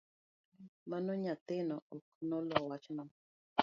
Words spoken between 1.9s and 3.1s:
ok nolo wachno